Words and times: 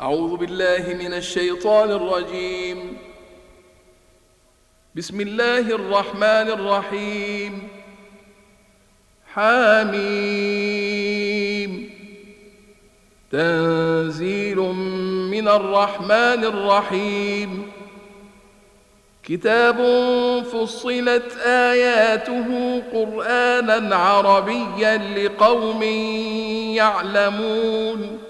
أعوذ 0.00 0.36
بالله 0.36 0.94
من 0.94 1.12
الشيطان 1.14 1.90
الرجيم. 1.90 2.96
بسم 4.96 5.20
الله 5.20 5.60
الرحمن 5.60 6.48
الرحيم. 6.56 7.68
حاميم 9.34 10.00
تنزيل 13.32 14.56
من 15.36 15.48
الرحمن 15.48 16.44
الرحيم. 16.44 17.72
كتاب 19.22 19.76
فصلت 20.52 21.36
آياته 21.46 22.82
قرآنا 22.92 23.96
عربيا 23.96 24.96
لقوم 24.96 25.82
يعلمون. 26.72 28.29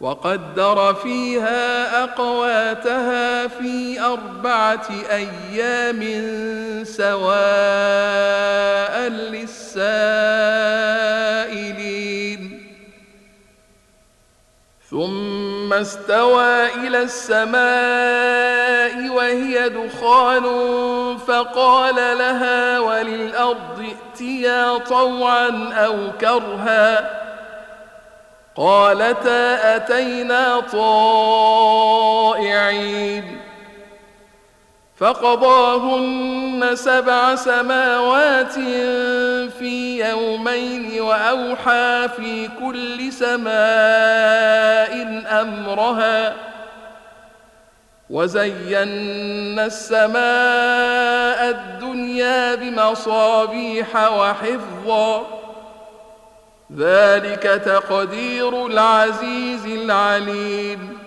وقدر 0.00 0.94
فيها 0.94 2.04
أقواتها 2.04 3.46
في 3.46 4.00
أربعة 4.00 4.88
أيام 5.10 6.02
سواء 6.84 7.16
للسائلين. 9.08 9.76
ثم 14.90 15.72
استوى 15.72 16.74
إلى 16.74 17.02
السماء 17.02 17.56
وهي 19.08 19.68
دخان 19.68 20.44
فقال 21.18 21.94
لها 22.18 22.80
وللأرض 22.80 23.80
ائتيا 23.80 24.78
طوعا 24.78 25.72
أو 25.72 25.96
كرها. 26.20 27.25
قالتا 28.56 29.76
أتينا 29.76 30.60
طائعين 31.80 32.66
فقضاهن 34.96 36.70
سبع 36.74 37.34
سماوات 37.34 38.52
في 39.52 40.08
يومين 40.08 41.00
وأوحى 41.00 42.08
في 42.16 42.48
كل 42.60 43.12
سماء 43.12 43.52
أمرها 45.40 46.34
وزينا 48.10 49.66
السماء 49.66 51.50
الدنيا 51.50 52.54
بمصابيح 52.54 53.96
وحفظا 54.12 55.35
ذلك 56.72 57.42
تقدير 57.64 58.66
العزيز 58.66 59.66
العليم. 59.66 60.98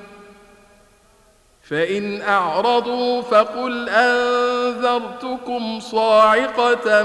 فإن 1.70 2.22
أعرضوا 2.22 3.22
فقل 3.22 3.90
أنذرتكم 3.90 5.80
صاعقة 5.80 7.04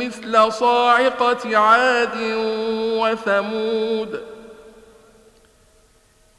مثل 0.00 0.52
صاعقة 0.52 1.58
عاد 1.58 2.16
وثمود. 2.98 4.20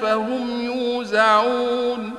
فهم 0.00 0.60
يوزعون 0.60 2.12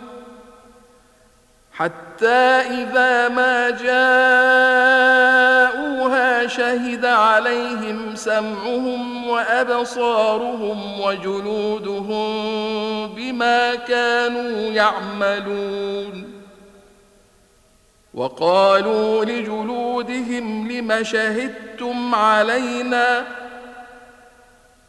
حتى 1.74 2.28
إذا 2.28 3.28
ما 3.28 3.70
جاءوها 3.70 4.08
شهد 6.48 7.06
عليهم 7.06 8.16
سمعهم 8.16 9.28
وأبصارهم 9.28 11.02
وجلودهم 11.02 12.28
بما 13.16 13.76
كانوا 13.76 14.72
يعملون 14.72 16.38
وقالوا 18.14 19.26
لجلودهم 19.26 20.72
لم 20.72 21.04
شهدتم 21.04 22.16
علينا 22.16 23.26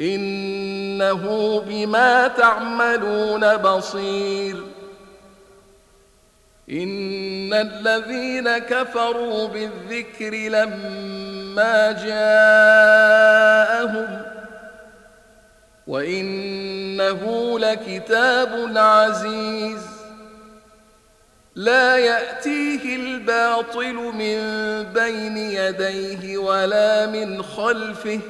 إنه 0.00 1.60
بما 1.60 2.28
تعملون 2.28 3.56
بصير. 3.56 4.56
إن 6.70 7.54
الذين 7.54 8.58
كفروا 8.58 9.48
بالذكر 9.48 10.34
لما 10.34 11.92
جاءهم 11.92 13.50
وإنه 15.86 17.58
لكتاب 17.58 18.72
عزيز. 18.76 19.86
لا 21.54 21.96
يأتيه 21.96 22.96
الباطل 22.96 23.94
من 23.94 24.38
بين 24.82 25.36
يديه 25.36 26.38
ولا 26.38 27.06
من 27.06 27.42
خلفه. 27.42 28.20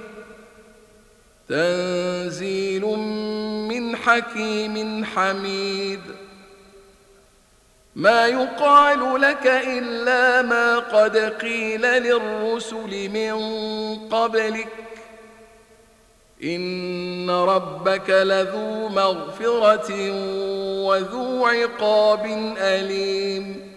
تنزيل 1.50 2.84
من 3.68 3.96
حكيم 3.96 5.04
حميد. 5.04 6.00
ما 7.96 8.26
يقال 8.26 9.20
لك 9.20 9.46
إلا 9.46 10.42
ما 10.42 10.78
قد 10.78 11.16
قيل 11.16 11.82
للرسل 11.82 13.08
من 13.08 13.34
قبلك. 14.08 14.68
إن 16.44 17.30
ربك 17.30 18.10
لذو 18.10 18.88
مغفرة 18.88 20.10
وذو 20.86 21.46
عقاب 21.46 22.54
أليم. 22.58 23.69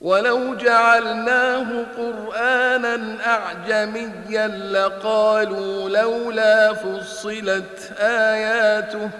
ولو 0.00 0.54
جعلناه 0.54 1.84
قرانا 1.96 3.16
اعجميا 3.26 4.48
لقالوا 4.48 5.90
لولا 5.90 6.74
فصلت 6.74 7.92
اياته 8.00 9.10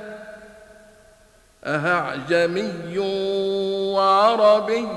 اهعجمي 1.65 2.99
وعربي 3.95 4.89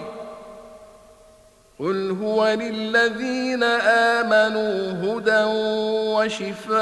قل 1.79 2.17
هو 2.21 2.47
للذين 2.47 3.63
امنوا 3.63 4.91
هدى 4.91 5.43
وشفاء 6.15 6.81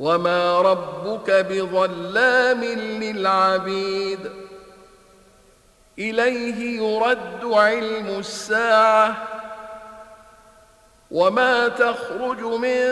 وما 0.00 0.60
ربك 0.60 1.30
بظلام 1.30 2.64
للعبيد 3.02 4.18
اليه 5.98 6.80
يرد 6.80 7.44
علم 7.44 8.18
الساعة 8.18 9.16
وما 11.10 11.68
تخرج 11.68 12.40
من 12.40 12.86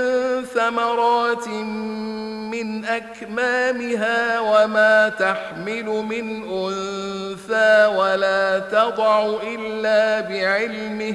ثمرات 0.44 1.48
من 1.48 2.84
اكمامها 2.84 4.40
وما 4.40 5.08
تحمل 5.08 5.84
من 5.84 6.42
انثى 6.50 7.86
ولا 7.96 8.58
تضع 8.58 9.36
الا 9.42 10.20
بعلمه 10.20 11.14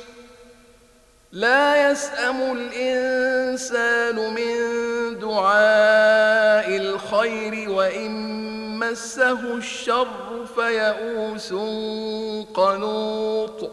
لا 1.31 1.91
يسأم 1.91 2.41
الإنسان 2.41 4.15
من 4.15 4.55
دعاء 5.19 6.77
الخير 6.77 7.69
وإن 7.69 8.11
مسه 8.79 9.53
الشر 9.55 10.45
فيئوس 10.55 11.53
قنوط. 12.53 13.71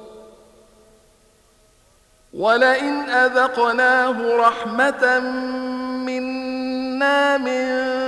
ولئن 2.34 3.10
أذقناه 3.10 4.36
رحمة 4.36 5.20
منا 6.06 7.36
من 7.36 8.07